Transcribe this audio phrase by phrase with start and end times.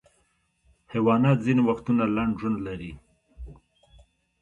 [0.93, 2.91] حیوانات ځینې وختونه لنډ ژوند لري.